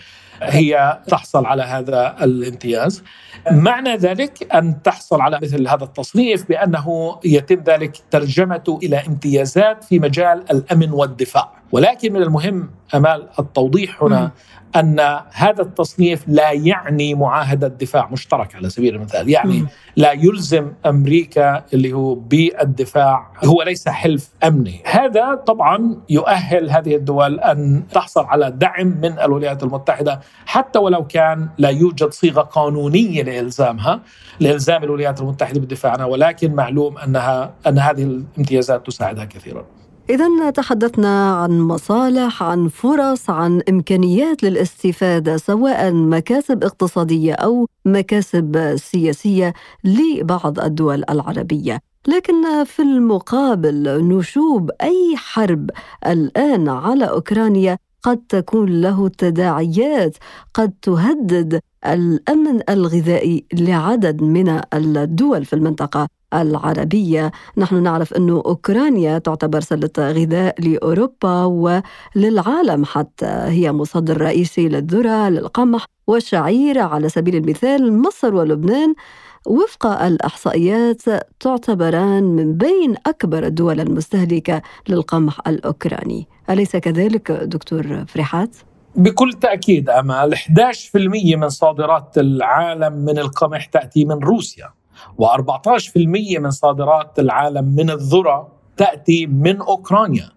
هي 0.42 0.98
تحصل 1.08 1.46
على 1.46 1.62
هذا 1.62 2.16
الامتياز. 2.22 3.02
معنى 3.50 3.96
ذلك 3.96 4.54
أن 4.54 4.82
تحصل 4.82 5.20
على 5.20 5.38
مثل 5.42 5.68
هذا 5.68 5.84
التصنيف 5.84 6.48
بأنه 6.48 7.18
يتم 7.24 7.62
ذلك 7.66 7.96
ترجمته 8.10 8.78
إلى 8.82 8.96
امتيازات 9.06 9.84
في 9.84 9.98
مجال 9.98 10.44
الأمن 10.50 10.90
والدفاع. 10.90 11.52
ولكن 11.72 12.12
من 12.12 12.22
المهم 12.22 12.70
أمال 12.94 13.28
التوضيح 13.38 14.02
هنا 14.02 14.30
أن 14.76 15.20
هذا 15.32 15.62
التصنيف 15.62 16.24
لا 16.28 16.52
يعني 16.52 17.14
معاهدة 17.14 17.68
دفاع 17.68 18.08
مشترك 18.12 18.54
على 18.54 18.70
سبيل 18.70 18.94
المثال، 18.94 19.28
يعني 19.28 19.64
لا 19.96 20.12
يلزم 20.12 20.72
أمريكا 20.86 21.64
اللي 21.74 21.92
هو 21.92 22.14
بالدفاع 22.14 23.32
هو 23.44 23.62
ليس 23.62 23.88
حلف 23.88 24.28
أمني، 24.44 24.82
هذا 24.86 25.34
طبعا 25.34 25.96
يؤهل 26.10 26.70
هذه 26.70 26.96
الدول 26.96 27.40
أن 27.40 27.82
تحصل 27.92 28.24
على 28.24 28.50
دعم 28.50 28.86
من 28.86 29.18
الولايات 29.18 29.62
المتحدة 29.62 30.20
حتى 30.46 30.78
ولو 30.78 31.06
كان 31.06 31.48
لا 31.58 31.68
يوجد 31.68 32.12
صيغة 32.12 32.40
قانونية 32.40 33.22
لإلزامها، 33.22 34.00
لإلزام 34.40 34.84
الولايات 34.84 35.20
المتحدة 35.20 35.60
بالدفاع 35.60 35.92
عنها، 35.92 36.06
ولكن 36.06 36.54
معلوم 36.54 36.98
انها 36.98 37.54
أن 37.66 37.78
هذه 37.78 38.02
الامتيازات 38.02 38.86
تساعدها 38.86 39.24
كثيرا. 39.24 39.64
إذا 40.10 40.50
تحدثنا 40.50 41.34
عن 41.34 41.60
مصالح، 41.60 42.42
عن 42.42 42.68
فرص، 42.68 43.30
عن 43.30 43.62
إمكانيات 43.68 44.42
للاستفادة 44.42 45.36
سواء 45.36 45.92
مكاسب 45.92 46.64
اقتصادية 46.64 47.34
أو 47.34 47.66
مكاسب 47.84 48.76
سياسية 48.76 49.54
لبعض 49.84 50.60
الدول 50.60 51.04
العربية. 51.10 51.80
لكن 52.08 52.64
في 52.64 52.82
المقابل 52.82 54.04
نشوب 54.04 54.70
أي 54.82 55.16
حرب 55.16 55.70
الآن 56.06 56.68
على 56.68 57.04
أوكرانيا 57.04 57.78
قد 58.02 58.18
تكون 58.28 58.80
له 58.80 59.08
تداعيات 59.08 60.16
قد 60.54 60.72
تهدد 60.82 61.60
الأمن 61.86 62.60
الغذائي 62.68 63.44
لعدد 63.52 64.22
من 64.22 64.60
الدول 64.74 65.44
في 65.44 65.52
المنطقة 65.52 66.08
العربية. 66.34 67.32
نحن 67.56 67.82
نعرف 67.82 68.14
أن 68.14 68.30
أوكرانيا 68.30 69.18
تعتبر 69.18 69.60
سلة 69.60 69.90
غذاء 69.98 70.54
لأوروبا 70.60 71.44
وللعالم 71.44 72.84
حتى. 72.84 73.26
هي 73.26 73.72
مصدر 73.72 74.20
رئيسي 74.20 74.68
للذرة 74.68 75.28
للقمح 75.28 75.84
والشعير. 76.06 76.78
على 76.78 77.08
سبيل 77.08 77.36
المثال 77.36 78.02
مصر 78.02 78.34
ولبنان 78.34 78.94
وفق 79.46 79.86
الإحصائيات 79.86 81.02
تعتبران 81.40 82.22
من 82.22 82.56
بين 82.56 82.94
أكبر 83.06 83.46
الدول 83.46 83.80
المستهلكة 83.80 84.62
للقمح 84.88 85.40
الأوكراني. 85.46 86.28
أليس 86.50 86.76
كذلك 86.76 87.32
دكتور 87.32 88.04
فريحات؟ 88.08 88.56
بكل 88.96 89.32
تأكيد 89.32 89.90
أمال 89.90 90.34
11% 90.34 91.36
من 91.36 91.48
صادرات 91.48 92.18
العالم 92.18 92.92
من 92.92 93.18
القمح 93.18 93.64
تأتي 93.64 94.04
من 94.04 94.18
روسيا. 94.18 94.68
و14% 95.22 96.38
من 96.38 96.50
صادرات 96.50 97.18
العالم 97.18 97.64
من 97.64 97.90
الذرة 97.90 98.48
تأتي 98.76 99.26
من 99.26 99.60
أوكرانيا. 99.60 100.28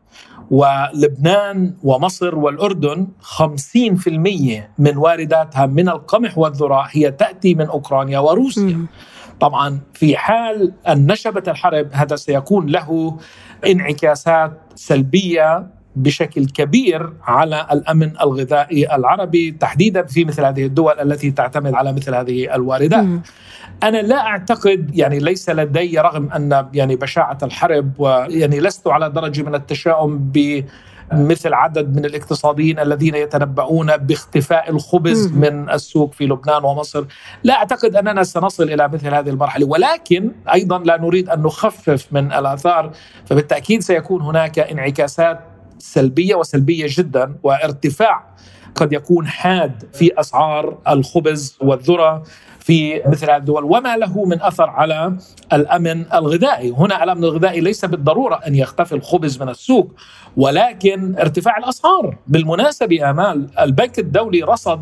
ولبنان 0.52 1.74
ومصر 1.84 2.36
والأردن 2.36 3.08
50% 3.22 4.70
من 4.78 4.98
وارداتها 4.98 5.66
من 5.66 5.90
القمح 5.90 6.38
والذرة 6.38 6.88
هي 6.92 7.12
تأتي 7.12 7.56
من 7.56 7.68
أوكرانيا 7.68 8.20
وروسيا. 8.20 8.86
طبعا 9.40 9.80
في 9.94 10.18
حال 10.18 10.74
أن 10.88 11.12
نشبت 11.12 11.50
الحرب 11.50 11.90
هذا 11.92 12.16
سيكون 12.16 12.66
له 12.66 13.18
انعكاسات 13.68 14.60
سلبية 14.76 15.68
بشكل 15.96 16.46
كبير 16.46 17.14
على 17.24 17.68
الأمن 17.72 18.12
الغذائي 18.22 18.96
العربي 18.96 19.52
تحديدا 19.52 20.04
في 20.04 20.26
مثل 20.26 20.46
هذه 20.46 20.66
الدول 20.66 21.00
التي 21.00 21.32
تعتمد 21.32 21.74
على 21.74 21.94
مثل 21.94 22.16
هذه 22.16 22.56
الواردات. 22.56 23.06
أنا 23.84 23.98
لا 23.98 24.26
أعتقد 24.26 24.92
يعني 24.98 25.20
ليس 25.20 25.50
لدي 25.50 26.00
رغم 26.00 26.32
أن 26.32 26.68
يعني 26.74 26.96
بشاعة 26.96 27.38
الحرب 27.44 27.92
ويعني 28.00 28.60
لست 28.60 28.88
على 28.88 29.10
درجة 29.10 29.42
من 29.42 29.56
التشاؤم 29.56 30.18
ب 30.18 30.64
مثل 31.14 31.54
عدد 31.54 31.98
من 31.98 32.06
الاقتصاديين 32.06 32.80
الذين 32.80 33.16
يتنبؤون 33.16 33.98
باختفاء 33.98 34.70
الخبز 34.70 35.32
من 35.32 35.70
السوق 35.70 36.14
في 36.14 36.26
لبنان 36.26 36.64
ومصر 36.64 37.06
لا 37.44 37.54
أعتقد 37.54 37.96
أننا 37.96 38.24
سنصل 38.24 38.64
إلى 38.64 38.88
مثل 38.88 39.08
هذه 39.08 39.30
المرحلة. 39.30 39.66
ولكن 39.66 40.32
أيضا 40.54 40.80
لا 40.80 41.02
نريد 41.02 41.30
أن 41.30 41.42
نخفف 41.42 42.08
من 42.12 42.32
الآثار 42.32 42.92
فبالتأكيد 43.26 43.82
سيكون 43.82 44.22
هناك 44.22 44.60
انعكاسات 44.60 45.53
سلبية 45.84 46.36
وسلبية 46.36 46.86
جدا 46.90 47.36
وارتفاع 47.44 48.34
قد 48.76 48.94
يكون 48.94 49.28
حاد 49.28 49.84
في 49.94 50.20
أسعار 50.20 50.78
الخبز 50.88 51.58
والذرة 51.62 52.24
في 52.60 53.02
مثل 53.08 53.30
هذه 53.30 53.38
الدول. 53.38 53.64
وما 53.64 53.98
له 53.98 54.26
من 54.26 54.42
أثر 54.42 54.70
على 54.70 55.18
الأمن 55.54 56.06
الغذائي، 56.14 56.72
هنا 56.72 57.04
الأمن 57.04 57.24
الغذائي 57.24 57.62
ليس 57.62 57.86
بالضرورة 57.86 58.36
أن 58.48 58.56
يختفي 58.56 58.96
الخبز 58.96 59.42
من 59.42 59.50
السوق 59.50 59.94
ولكن 60.38 61.16
ارتفاع 61.20 61.58
الأسعار، 61.58 62.18
بالمناسبة 62.28 63.10
امال 63.10 63.50
البنك 63.60 64.00
الدولي 64.00 64.44
رصد 64.44 64.82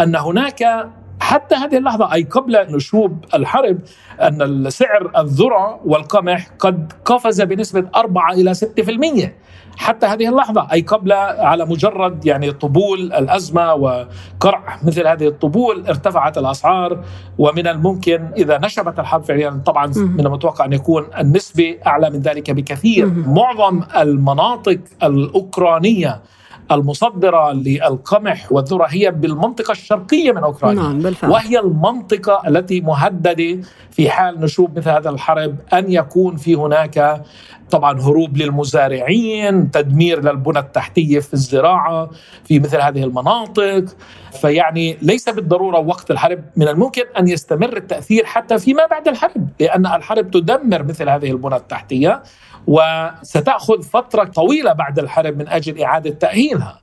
أن 0.00 0.16
هناك 0.16 0.88
حتى 1.22 1.54
هذه 1.54 1.78
اللحظة 1.78 2.12
أي 2.12 2.22
قبل 2.22 2.76
نشوب 2.76 3.24
الحرب 3.34 3.78
أن 4.20 4.70
سعر 4.70 5.10
الذرة 5.18 5.80
والقمح 5.84 6.48
قد 6.58 6.92
قفز 7.04 7.42
بنسبة 7.42 7.84
4 7.96 8.32
إلى 8.32 8.54
6% 8.54 9.30
حتى 9.76 10.06
هذه 10.06 10.28
اللحظة 10.28 10.68
أي 10.72 10.80
قبل 10.80 11.12
على 11.12 11.64
مجرد 11.64 12.26
يعني 12.26 12.52
طبول 12.52 12.98
الأزمة 12.98 13.74
وقرع 13.74 14.78
مثل 14.82 15.06
هذه 15.06 15.28
الطبول 15.28 15.86
ارتفعت 15.86 16.38
الأسعار. 16.38 17.04
ومن 17.38 17.66
الممكن 17.66 18.30
إذا 18.36 18.58
نشبت 18.58 18.98
الحرب 18.98 19.22
فعليا 19.24 19.62
طبعا 19.66 19.86
من 19.96 20.26
المتوقع 20.26 20.64
أن 20.64 20.72
يكون 20.72 21.06
النسبة 21.18 21.76
أعلى 21.86 22.10
من 22.10 22.20
ذلك 22.20 22.50
بكثير. 22.50 23.06
معظم 23.06 23.80
المناطق 23.96 24.78
الأوكرانية 25.02 26.22
المصدرة 26.74 27.52
للقمح 27.52 28.52
والذرة 28.52 28.86
هي 28.88 29.10
بالمنطقة 29.10 29.72
الشرقية 29.72 30.32
من 30.32 30.42
أوكرانيا. 30.42 30.82
نعم 30.82 30.98
بالفعل. 30.98 31.30
وهي 31.30 31.58
المنطقة 31.58 32.48
التي 32.48 32.80
مهددة 32.80 33.60
في 33.90 34.10
حال 34.10 34.40
نشوب 34.40 34.78
مثل 34.78 34.90
هذا 34.90 35.10
الحرب 35.10 35.56
أن 35.72 35.92
يكون 35.92 36.36
في 36.36 36.54
هناك 36.54 37.22
طبعا 37.70 38.00
هروب 38.00 38.36
للمزارعين 38.36 39.70
تدمير 39.70 40.20
للبنى 40.24 40.58
التحتية 40.58 41.20
في 41.20 41.34
الزراعة 41.34 42.10
في 42.44 42.58
مثل 42.58 42.80
هذه 42.80 43.04
المناطق. 43.04 43.84
فيعني 44.40 44.96
ليس 45.02 45.28
بالضرورة 45.28 45.78
وقت 45.78 46.10
الحرب 46.10 46.44
من 46.56 46.68
الممكن 46.68 47.02
أن 47.18 47.28
يستمر 47.28 47.76
التأثير 47.76 48.24
حتى 48.24 48.58
فيما 48.58 48.86
بعد 48.86 49.08
الحرب 49.08 49.48
لأن 49.60 49.86
الحرب 49.86 50.30
تدمر 50.30 50.82
مثل 50.82 51.08
هذه 51.08 51.30
البنى 51.30 51.56
التحتية. 51.56 52.22
وستأخذ 52.66 53.82
فترة 53.82 54.24
طويلة 54.24 54.72
بعد 54.72 54.98
الحرب 54.98 55.38
من 55.38 55.48
أجل 55.48 55.82
إعادة 55.82 56.10
تأهيلها. 56.10 56.81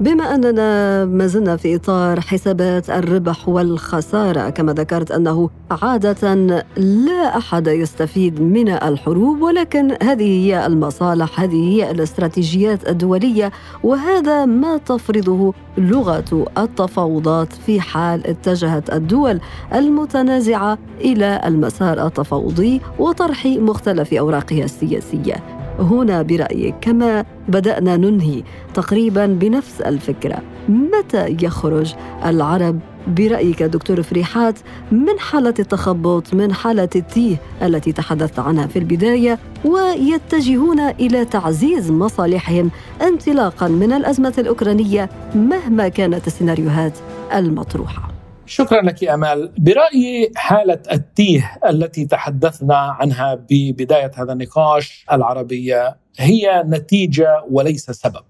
بما 0.00 0.34
أننا 0.34 1.04
ما 1.04 1.26
زلنا 1.26 1.56
في 1.56 1.76
إطار 1.76 2.20
حسابات 2.20 2.90
الربح 2.90 3.48
والخسارة 3.48 4.50
كما 4.50 4.72
ذكرت 4.72 5.10
أنه 5.10 5.50
عادة 5.70 6.34
لا 6.76 7.36
أحد 7.36 7.66
يستفيد 7.66 8.40
من 8.40 8.68
الحروب 8.68 9.42
ولكن 9.42 9.96
هذه 10.02 10.46
هي 10.46 10.66
المصالح 10.66 11.40
هذه 11.40 11.72
هي 11.72 11.90
الاستراتيجيات 11.90 12.88
الدولية 12.88 13.52
وهذا 13.82 14.44
ما 14.44 14.76
تفرضه 14.76 15.54
لغة 15.78 16.46
التفاوضات 16.58 17.52
في 17.52 17.80
حال 17.80 18.26
اتجهت 18.26 18.92
الدول 18.92 19.40
المتنازعة 19.74 20.78
إلى 21.00 21.40
المسار 21.44 22.06
التفاوضي 22.06 22.80
وطرح 22.98 23.46
مختلف 23.46 24.14
أوراقها 24.14 24.64
السياسية. 24.64 25.55
هنا 25.78 26.22
برايك 26.22 26.74
كما 26.80 27.24
بدأنا 27.48 27.96
ننهي 27.96 28.42
تقريبا 28.74 29.26
بنفس 29.26 29.80
الفكرة. 29.80 30.42
متى 30.68 31.36
يخرج 31.42 31.94
العرب؟ 32.24 32.80
برأيك 33.06 33.62
دكتور 33.62 34.02
فريحات 34.02 34.58
من 34.92 35.18
حالة 35.18 35.54
التخبط 35.58 36.34
من 36.34 36.52
حالة 36.52 36.88
التيه 36.96 37.36
التي 37.62 37.92
تحدثت 37.92 38.38
عنها 38.38 38.66
في 38.66 38.78
البداية 38.78 39.38
ويتجهون 39.64 40.80
إلى 40.80 41.24
تعزيز 41.24 41.90
مصالحهم 41.90 42.70
انطلاقا 43.02 43.68
من 43.68 43.92
الأزمة 43.92 44.34
الأوكرانية 44.38 45.10
مهما 45.34 45.88
كانت 45.88 46.26
السيناريوهات 46.26 46.98
المطروحة. 47.34 48.15
شكرا 48.46 48.82
لك 48.82 49.04
أمال. 49.04 49.52
برأيي 49.58 50.32
حالة 50.36 50.78
التيه 50.92 51.58
التي 51.68 52.04
تحدثنا 52.06 52.76
عنها 52.76 53.34
ببداية 53.50 54.10
هذا 54.16 54.32
النقاش 54.32 55.06
العربية 55.12 55.96
هي 56.18 56.62
نتيجة 56.66 57.44
وليس 57.50 57.90
سبب. 57.90 58.24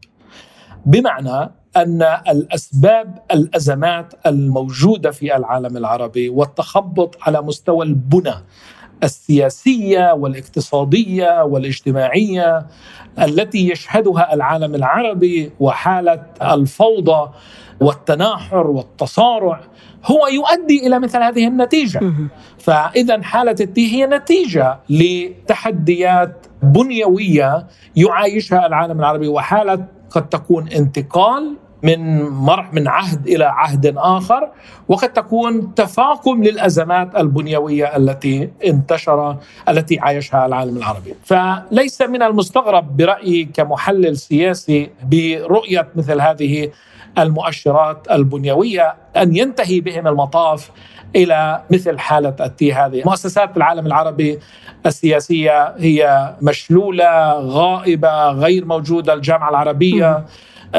بمعنى 0.86 1.50
أن 1.76 2.02
الأسباب 2.28 3.18
الأزمات 3.32 4.14
الموجودة 4.26 5.10
في 5.10 5.36
العالم 5.36 5.76
العربي 5.76 6.28
والتخبط 6.28 7.16
على 7.22 7.42
مستوى 7.42 7.86
البنى 7.86 8.34
السياسية 9.04 10.12
والاقتصادية 10.12 11.44
والاجتماعية 11.44 12.66
التي 13.18 13.70
يشهدها 13.70 14.34
العالم 14.34 14.74
العربي 14.74 15.52
وحالة 15.60 16.26
الفوضى 16.42 17.30
والتناحر 17.80 18.66
والتصارع 18.66 19.60
هو 20.04 20.26
يؤدي 20.26 20.86
إلى 20.86 20.98
مثل 20.98 21.22
هذه 21.22 21.46
النتيجة. 21.48 22.00
فإذا 22.58 23.22
حالة 23.22 23.50
التي 23.50 23.92
هي 23.94 24.06
نتيجة 24.06 24.78
لتحديات 24.90 26.46
بنيوية 26.62 27.66
يعايشها 27.96 28.66
العالم 28.66 29.00
العربي 29.00 29.28
وحالة 29.28 29.84
قد 30.10 30.28
تكون 30.28 30.68
انتقال 30.68 31.56
من 31.82 32.22
مرح 32.28 32.72
من 32.72 32.88
عهد 32.88 33.26
إلى 33.26 33.44
عهد 33.44 33.94
آخر 33.96 34.48
وقد 34.88 35.12
تكون 35.12 35.74
تفاقم 35.74 36.42
للأزمات 36.42 37.16
البنيوية 37.16 37.96
التي 37.96 38.50
انتشر 38.66 39.36
التي 39.68 39.98
عايشها 39.98 40.46
العالم 40.46 40.76
العربي. 40.76 41.14
فليس 41.24 42.02
من 42.02 42.22
المستغرب 42.22 42.96
برأيي 42.96 43.44
كمحلل 43.44 44.16
سياسي 44.16 44.90
برؤية 45.10 45.88
مثل 45.96 46.20
هذه 46.20 46.70
المؤشرات 47.18 48.06
البنيوية 48.10 48.94
أن 49.16 49.36
ينتهي 49.36 49.80
بهم 49.80 50.08
المطاف 50.08 50.70
إلى 51.16 51.62
مثل 51.70 51.98
حالة 51.98 52.34
التي 52.40 52.72
هذه. 52.72 53.02
مؤسسات 53.04 53.56
العالم 53.56 53.86
العربي 53.86 54.38
السياسية 54.86 55.74
هي 55.78 56.34
مشلولة 56.42 57.32
غائبة 57.32 58.30
غير 58.30 58.64
موجودة 58.64 59.12
الجامعة 59.14 59.50
العربية. 59.50 60.24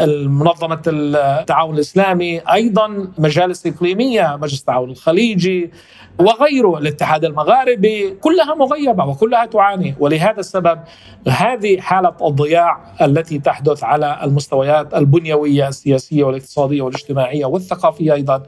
منظمة 0.06 0.82
التعاون 0.88 1.76
الإسلامي 1.76 2.40
أيضا 2.40 3.08
مجالس 3.18 3.68
إقليمية 3.68 4.38
مجلس 4.42 4.60
التعاون 4.60 4.90
الخليجي 4.90 5.72
وغيره 6.20 6.78
الاتحاد 6.78 7.26
المغاربي 7.26 8.12
كلها 8.12 8.56
مغيبة 8.56 9.06
وكلها 9.06 9.46
تعاني. 9.46 9.96
ولهذا 10.00 10.40
السبب 10.40 10.80
هذه 11.28 11.80
حالة 11.80 12.14
الضياع 12.22 12.96
التي 13.02 13.40
تحدث 13.40 13.84
على 13.84 14.20
المستويات 14.24 14.94
البنيوية 14.94 15.68
السياسية 15.68 16.24
والاقتصادية 16.24 16.82
والاجتماعية 16.82 17.46
والثقافية 17.46 18.14
أيضا 18.14 18.44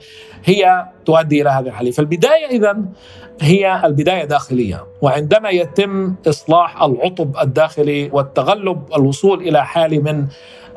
هي 0.46 0.86
تؤدي 1.06 1.42
إلى 1.42 1.50
هذه 1.50 1.68
الحالة. 1.68 1.92
فالبداية 1.92 2.46
إذا 2.46 2.78
هي 3.42 3.82
البداية 3.86 4.24
داخلية 4.26 4.86
وعندما 5.02 5.50
يتم 5.50 6.16
إصلاح 6.28 6.84
العطب 6.84 7.38
الداخلي 7.42 8.10
والتغلب 8.14 8.84
الوصول 8.96 9.42
إلى 9.42 9.66
حالة 9.66 10.00
من 10.00 10.28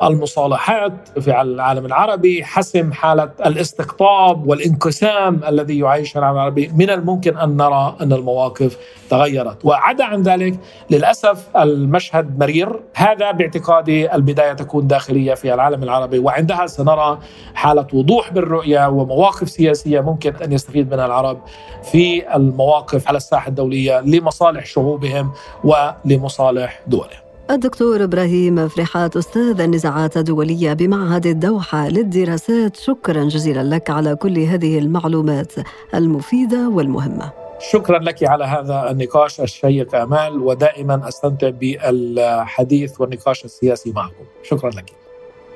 المصالحات 0.07 1.19
في 1.19 1.41
العالم 1.41 1.85
العربي 1.85 2.43
حسم 2.43 2.93
حالة 2.93 3.29
الاستقطاب 3.45 4.47
والانقسام 4.47 5.41
الذي 5.47 5.79
يعيشه 5.79 6.17
العالم 6.17 6.35
العربي. 6.35 6.71
من 6.75 6.89
الممكن 6.89 7.37
أن 7.37 7.57
نرى 7.57 7.95
أن 8.01 8.13
المواقف 8.13 8.77
تغيرت. 9.09 9.65
وعدا 9.65 10.03
عن 10.03 10.21
ذلك 10.21 10.59
للأسف 10.89 11.57
المشهد 11.57 12.39
مرير. 12.39 12.79
هذا 12.95 13.31
باعتقادي 13.31 14.15
البداية 14.15 14.53
تكون 14.53 14.87
داخلية 14.87 15.33
في 15.33 15.53
العالم 15.53 15.83
العربي 15.83 16.19
وعندها 16.19 16.67
سنرى 16.67 17.19
حالة 17.53 17.87
وضوح 17.93 18.33
بالرؤية 18.33 18.89
ومواقف 18.89 19.49
سياسية 19.49 20.01
ممكن 20.01 20.35
أن 20.35 20.51
يستفيد 20.51 20.93
منها 20.93 21.05
العرب 21.05 21.41
في 21.83 22.35
المواقف 22.35 23.07
على 23.07 23.17
الساحة 23.17 23.47
الدولية 23.47 23.99
لمصالح 23.99 24.65
شعوبهم 24.65 25.31
ولمصالح 25.63 26.81
دولهم. 26.87 27.22
الدكتور 27.51 28.03
إبراهيم 28.03 28.67
فرحات 28.67 29.17
أستاذ 29.17 29.61
النزاعات 29.61 30.17
الدولية 30.17 30.73
بمعهد 30.73 31.25
الدوحة 31.25 31.89
للدراسات 31.89 32.75
شكرا 32.75 33.23
جزيلا 33.23 33.75
لك 33.75 33.89
على 33.89 34.15
كل 34.15 34.39
هذه 34.39 34.79
المعلومات 34.79 35.53
المفيدة 35.95 36.69
والمهمة. 36.69 37.31
شكرا 37.59 37.99
لك 37.99 38.23
على 38.23 38.45
هذا 38.45 38.91
النقاش 38.91 39.41
الشيق 39.41 39.95
أمال 39.95 40.39
ودائما 40.39 41.07
أستمتع 41.07 41.49
بالحديث 41.49 43.01
والنقاش 43.01 43.45
السياسي 43.45 43.91
معكم. 43.91 44.23
شكرا 44.43 44.69
لك. 44.69 44.91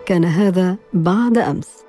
كان 0.06 0.26
هذا 0.26 0.76
بعد 0.93 1.38
أمس. 1.38 1.87